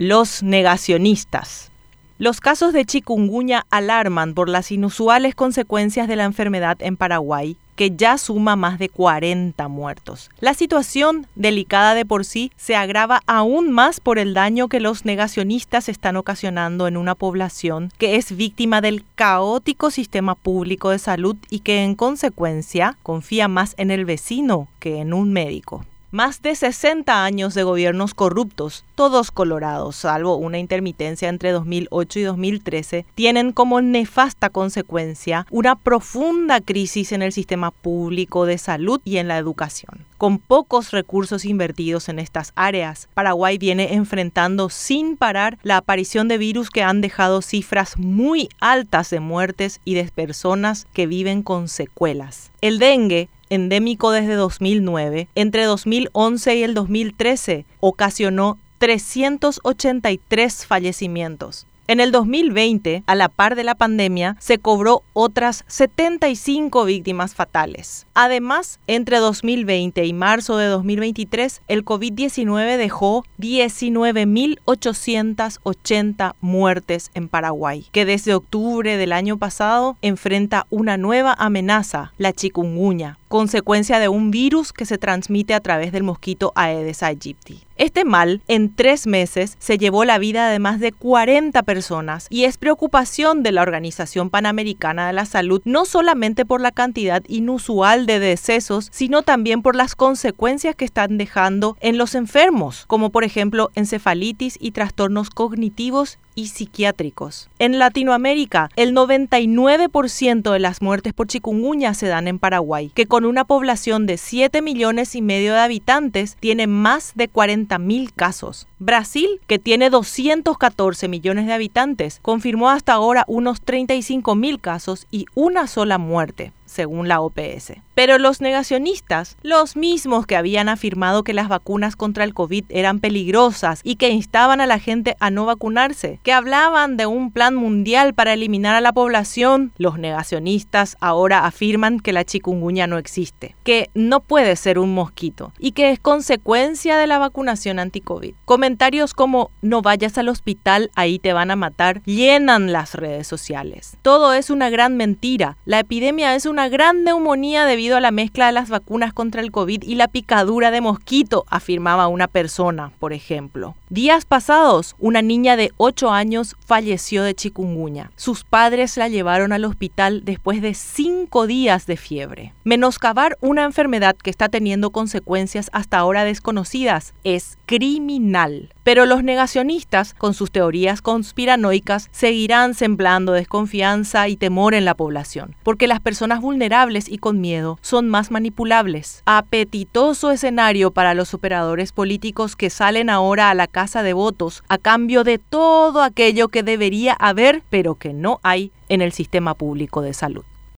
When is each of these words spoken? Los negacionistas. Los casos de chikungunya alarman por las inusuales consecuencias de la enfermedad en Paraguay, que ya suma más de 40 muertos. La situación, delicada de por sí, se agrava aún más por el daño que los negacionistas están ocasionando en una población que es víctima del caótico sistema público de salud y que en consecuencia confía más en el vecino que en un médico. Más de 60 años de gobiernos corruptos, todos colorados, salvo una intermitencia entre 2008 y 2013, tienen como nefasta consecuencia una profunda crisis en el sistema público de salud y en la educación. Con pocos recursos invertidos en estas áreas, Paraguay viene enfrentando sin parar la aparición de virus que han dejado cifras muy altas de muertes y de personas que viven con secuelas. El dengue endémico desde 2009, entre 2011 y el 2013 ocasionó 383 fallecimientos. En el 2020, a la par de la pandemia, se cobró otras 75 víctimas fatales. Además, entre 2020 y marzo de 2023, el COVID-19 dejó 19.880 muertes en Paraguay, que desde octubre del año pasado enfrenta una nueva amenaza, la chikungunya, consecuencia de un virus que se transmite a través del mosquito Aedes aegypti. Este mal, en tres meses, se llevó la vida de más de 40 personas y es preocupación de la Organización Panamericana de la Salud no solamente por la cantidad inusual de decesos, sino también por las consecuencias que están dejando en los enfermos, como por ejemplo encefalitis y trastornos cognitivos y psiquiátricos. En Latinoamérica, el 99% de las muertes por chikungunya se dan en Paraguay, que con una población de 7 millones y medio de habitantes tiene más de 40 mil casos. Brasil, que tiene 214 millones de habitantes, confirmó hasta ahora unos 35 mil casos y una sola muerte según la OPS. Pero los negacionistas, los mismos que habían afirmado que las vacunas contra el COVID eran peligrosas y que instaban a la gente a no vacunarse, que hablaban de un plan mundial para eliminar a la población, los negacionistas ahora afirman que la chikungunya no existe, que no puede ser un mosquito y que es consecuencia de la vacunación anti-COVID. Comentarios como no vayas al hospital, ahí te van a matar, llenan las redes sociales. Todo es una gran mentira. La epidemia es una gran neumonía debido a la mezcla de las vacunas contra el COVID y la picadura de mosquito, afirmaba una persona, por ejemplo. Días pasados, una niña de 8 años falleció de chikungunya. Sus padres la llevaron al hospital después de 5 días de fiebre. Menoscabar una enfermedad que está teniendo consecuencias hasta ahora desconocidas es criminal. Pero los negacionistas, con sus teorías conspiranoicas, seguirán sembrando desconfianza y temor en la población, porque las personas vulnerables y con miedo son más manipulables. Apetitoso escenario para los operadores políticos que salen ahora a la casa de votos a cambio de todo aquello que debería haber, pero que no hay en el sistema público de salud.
Los 0.00 0.42
negacionistas. 0.42 1.70
Los 2.18 2.40
casos 2.40 2.72
de 2.72 2.84
chikungunya 2.84 3.64
alarman 3.70 4.34
por 4.34 4.48
las 4.48 4.72
inusuales 4.72 5.36
consecuencias 5.36 6.08
de 6.08 6.16
la 6.16 6.24
enfermedad 6.24 6.76
en 6.80 6.96
Paraguay, 6.96 7.56
que 7.76 7.92
ya 7.94 8.18
suma 8.18 8.56
más 8.56 8.80
de 8.80 8.88
40 8.88 9.68
muertos. 9.68 10.30
La 10.40 10.52
situación, 10.54 11.28
delicada 11.36 11.94
de 11.94 12.04
por 12.04 12.24
sí, 12.24 12.50
se 12.56 12.74
agrava 12.74 13.22
aún 13.28 13.70
más 13.70 14.00
por 14.00 14.18
el 14.18 14.34
daño 14.34 14.66
que 14.66 14.80
los 14.80 15.04
negacionistas 15.04 15.88
están 15.88 16.16
ocasionando 16.16 16.88
en 16.88 16.96
una 16.96 17.14
población 17.14 17.92
que 17.96 18.16
es 18.16 18.36
víctima 18.36 18.80
del 18.80 19.04
caótico 19.14 19.92
sistema 19.92 20.34
público 20.34 20.90
de 20.90 20.98
salud 20.98 21.36
y 21.50 21.60
que 21.60 21.84
en 21.84 21.94
consecuencia 21.94 22.98
confía 23.04 23.46
más 23.46 23.76
en 23.78 23.92
el 23.92 24.06
vecino 24.06 24.66
que 24.80 24.98
en 24.98 25.14
un 25.14 25.32
médico. 25.32 25.84
Más 26.14 26.42
de 26.42 26.54
60 26.54 27.24
años 27.24 27.54
de 27.54 27.64
gobiernos 27.64 28.14
corruptos, 28.14 28.84
todos 28.94 29.32
colorados, 29.32 29.96
salvo 29.96 30.36
una 30.36 30.60
intermitencia 30.60 31.28
entre 31.28 31.50
2008 31.50 32.20
y 32.20 32.22
2013, 32.22 33.04
tienen 33.16 33.50
como 33.50 33.80
nefasta 33.80 34.48
consecuencia 34.48 35.44
una 35.50 35.74
profunda 35.74 36.60
crisis 36.60 37.10
en 37.10 37.22
el 37.22 37.32
sistema 37.32 37.72
público 37.72 38.46
de 38.46 38.58
salud 38.58 39.00
y 39.04 39.16
en 39.16 39.26
la 39.26 39.38
educación. 39.38 40.06
Con 40.16 40.38
pocos 40.38 40.92
recursos 40.92 41.44
invertidos 41.44 42.08
en 42.08 42.20
estas 42.20 42.52
áreas, 42.54 43.08
Paraguay 43.14 43.58
viene 43.58 43.94
enfrentando 43.94 44.70
sin 44.70 45.16
parar 45.16 45.58
la 45.64 45.78
aparición 45.78 46.28
de 46.28 46.38
virus 46.38 46.70
que 46.70 46.84
han 46.84 47.00
dejado 47.00 47.42
cifras 47.42 47.98
muy 47.98 48.48
altas 48.60 49.10
de 49.10 49.18
muertes 49.18 49.80
y 49.84 49.94
de 49.94 50.04
personas 50.04 50.86
que 50.92 51.08
viven 51.08 51.42
con 51.42 51.66
secuelas. 51.66 52.52
El 52.60 52.78
dengue 52.78 53.28
endémico 53.50 54.10
desde 54.10 54.34
2009, 54.34 55.28
entre 55.34 55.64
2011 55.64 56.56
y 56.56 56.62
el 56.62 56.74
2013 56.74 57.64
ocasionó 57.80 58.58
383 58.78 60.66
fallecimientos. 60.66 61.66
En 61.86 62.00
el 62.00 62.12
2020, 62.12 63.02
a 63.06 63.14
la 63.14 63.28
par 63.28 63.56
de 63.56 63.64
la 63.64 63.74
pandemia, 63.74 64.38
se 64.40 64.58
cobró 64.58 65.02
otras 65.12 65.64
75 65.66 66.86
víctimas 66.86 67.34
fatales. 67.34 68.06
Además, 68.14 68.80
entre 68.86 69.18
2020 69.18 70.06
y 70.06 70.14
marzo 70.14 70.56
de 70.56 70.68
2023, 70.68 71.60
el 71.68 71.84
COVID-19 71.84 72.78
dejó 72.78 73.26
19.880 73.38 76.34
muertes 76.40 77.10
en 77.12 77.28
Paraguay, 77.28 77.84
que 77.92 78.06
desde 78.06 78.32
octubre 78.32 78.96
del 78.96 79.12
año 79.12 79.36
pasado 79.36 79.98
enfrenta 80.00 80.66
una 80.70 80.96
nueva 80.96 81.34
amenaza, 81.38 82.14
la 82.16 82.32
chikungunya, 82.32 83.18
consecuencia 83.34 83.98
de 83.98 84.06
un 84.06 84.30
virus 84.30 84.72
que 84.72 84.86
se 84.86 84.96
transmite 84.96 85.54
a 85.54 85.60
través 85.60 85.90
del 85.90 86.04
mosquito 86.04 86.52
Aedes 86.54 87.02
aegypti. 87.02 87.64
Este 87.76 88.04
mal, 88.04 88.42
en 88.46 88.72
tres 88.72 89.08
meses, 89.08 89.56
se 89.58 89.76
llevó 89.76 90.04
la 90.04 90.18
vida 90.18 90.48
de 90.48 90.60
más 90.60 90.78
de 90.78 90.92
40 90.92 91.60
personas 91.64 92.28
y 92.30 92.44
es 92.44 92.58
preocupación 92.58 93.42
de 93.42 93.50
la 93.50 93.62
Organización 93.62 94.30
Panamericana 94.30 95.08
de 95.08 95.14
la 95.14 95.24
Salud 95.24 95.60
no 95.64 95.84
solamente 95.84 96.44
por 96.44 96.60
la 96.60 96.70
cantidad 96.70 97.24
inusual 97.26 98.06
de 98.06 98.20
decesos, 98.20 98.88
sino 98.92 99.22
también 99.22 99.62
por 99.62 99.74
las 99.74 99.96
consecuencias 99.96 100.76
que 100.76 100.84
están 100.84 101.18
dejando 101.18 101.76
en 101.80 101.98
los 101.98 102.14
enfermos, 102.14 102.84
como 102.86 103.10
por 103.10 103.24
ejemplo 103.24 103.72
encefalitis 103.74 104.56
y 104.60 104.70
trastornos 104.70 105.30
cognitivos 105.30 106.20
y 106.34 106.48
psiquiátricos. 106.48 107.48
En 107.58 107.78
Latinoamérica, 107.78 108.70
el 108.76 108.94
99% 108.94 110.52
de 110.52 110.58
las 110.58 110.82
muertes 110.82 111.12
por 111.12 111.26
chikungunya 111.26 111.94
se 111.94 112.06
dan 112.06 112.28
en 112.28 112.38
Paraguay, 112.38 112.90
que 112.94 113.06
con 113.06 113.24
una 113.24 113.44
población 113.44 114.06
de 114.06 114.16
7 114.16 114.62
millones 114.62 115.14
y 115.14 115.22
medio 115.22 115.54
de 115.54 115.60
habitantes 115.60 116.36
tiene 116.40 116.66
más 116.66 117.12
de 117.14 117.28
40 117.28 117.78
mil 117.78 118.12
casos. 118.12 118.66
Brasil, 118.78 119.40
que 119.46 119.58
tiene 119.58 119.90
214 119.90 121.08
millones 121.08 121.46
de 121.46 121.52
habitantes, 121.52 122.18
confirmó 122.22 122.70
hasta 122.70 122.92
ahora 122.92 123.24
unos 123.26 123.60
35 123.60 124.34
mil 124.34 124.60
casos 124.60 125.06
y 125.10 125.26
una 125.34 125.66
sola 125.66 125.98
muerte 125.98 126.52
según 126.74 127.08
la 127.08 127.20
OPS. 127.20 127.72
Pero 127.94 128.18
los 128.18 128.40
negacionistas, 128.40 129.36
los 129.42 129.76
mismos 129.76 130.26
que 130.26 130.36
habían 130.36 130.68
afirmado 130.68 131.22
que 131.22 131.32
las 131.32 131.48
vacunas 131.48 131.96
contra 131.96 132.24
el 132.24 132.34
COVID 132.34 132.64
eran 132.68 132.98
peligrosas 132.98 133.80
y 133.84 133.96
que 133.96 134.10
instaban 134.10 134.60
a 134.60 134.66
la 134.66 134.78
gente 134.78 135.16
a 135.20 135.30
no 135.30 135.46
vacunarse, 135.46 136.18
que 136.22 136.32
hablaban 136.32 136.96
de 136.96 137.06
un 137.06 137.30
plan 137.30 137.54
mundial 137.54 138.12
para 138.14 138.32
eliminar 138.32 138.74
a 138.74 138.80
la 138.80 138.92
población, 138.92 139.72
los 139.78 139.98
negacionistas 139.98 140.96
ahora 141.00 141.46
afirman 141.46 142.00
que 142.00 142.12
la 142.12 142.24
chikungunya 142.24 142.86
no 142.86 142.98
existe, 142.98 143.54
que 143.62 143.90
no 143.94 144.20
puede 144.20 144.56
ser 144.56 144.78
un 144.78 144.92
mosquito 144.92 145.52
y 145.58 145.72
que 145.72 145.90
es 145.90 146.00
consecuencia 146.00 146.96
de 146.96 147.06
la 147.06 147.18
vacunación 147.18 147.78
anti-COVID. 147.78 148.34
Comentarios 148.44 149.14
como 149.14 149.50
no 149.62 149.82
vayas 149.82 150.18
al 150.18 150.28
hospital, 150.28 150.90
ahí 150.96 151.18
te 151.18 151.32
van 151.32 151.50
a 151.50 151.56
matar, 151.56 152.02
llenan 152.04 152.72
las 152.72 152.94
redes 152.94 153.26
sociales. 153.26 153.96
Todo 154.02 154.32
es 154.32 154.50
una 154.50 154.70
gran 154.70 154.96
mentira. 154.96 155.56
La 155.64 155.80
epidemia 155.80 156.34
es 156.34 156.46
una 156.46 156.63
gran 156.68 157.04
neumonía 157.04 157.64
debido 157.64 157.96
a 157.96 158.00
la 158.00 158.10
mezcla 158.10 158.46
de 158.46 158.52
las 158.52 158.68
vacunas 158.68 159.12
contra 159.12 159.40
el 159.40 159.50
COVID 159.50 159.82
y 159.82 159.94
la 159.94 160.08
picadura 160.08 160.70
de 160.70 160.80
mosquito, 160.80 161.44
afirmaba 161.48 162.08
una 162.08 162.28
persona, 162.28 162.92
por 162.98 163.12
ejemplo. 163.12 163.74
Días 163.90 164.24
pasados, 164.24 164.96
una 164.98 165.22
niña 165.22 165.56
de 165.56 165.72
8 165.76 166.10
años 166.10 166.56
falleció 166.66 167.22
de 167.22 167.34
chikungunya. 167.34 168.10
Sus 168.16 168.44
padres 168.44 168.96
la 168.96 169.08
llevaron 169.08 169.52
al 169.52 169.64
hospital 169.64 170.24
después 170.24 170.62
de 170.62 170.74
5 170.74 171.46
días 171.46 171.86
de 171.86 171.96
fiebre. 171.96 172.52
Menoscabar 172.64 173.36
una 173.40 173.64
enfermedad 173.64 174.16
que 174.16 174.30
está 174.30 174.48
teniendo 174.48 174.90
consecuencias 174.90 175.70
hasta 175.72 175.98
ahora 175.98 176.24
desconocidas 176.24 177.14
es 177.24 177.58
criminal. 177.66 178.70
Pero 178.82 179.06
los 179.06 179.22
negacionistas, 179.24 180.12
con 180.12 180.34
sus 180.34 180.50
teorías 180.50 181.00
conspiranoicas, 181.00 182.08
seguirán 182.12 182.74
sembrando 182.74 183.32
desconfianza 183.32 184.28
y 184.28 184.36
temor 184.36 184.74
en 184.74 184.84
la 184.84 184.94
población, 184.94 185.56
porque 185.62 185.86
las 185.86 186.00
personas 186.00 186.40
vulnerables 186.44 187.08
y 187.08 187.18
con 187.18 187.40
miedo 187.40 187.78
son 187.82 188.08
más 188.08 188.30
manipulables. 188.30 189.22
Apetitoso 189.26 190.30
escenario 190.30 190.92
para 190.92 191.14
los 191.14 191.34
operadores 191.34 191.90
políticos 191.90 192.54
que 192.54 192.70
salen 192.70 193.10
ahora 193.10 193.50
a 193.50 193.54
la 193.54 193.66
casa 193.66 194.04
de 194.04 194.12
votos 194.12 194.62
a 194.68 194.78
cambio 194.78 195.24
de 195.24 195.38
todo 195.38 196.02
aquello 196.02 196.48
que 196.48 196.62
debería 196.62 197.14
haber, 197.14 197.62
pero 197.70 197.96
que 197.96 198.12
no 198.12 198.38
hay 198.42 198.70
en 198.88 199.02
el 199.02 199.12
sistema 199.12 199.54
público 199.54 200.02
de 200.02 200.14
salud. 200.14 200.44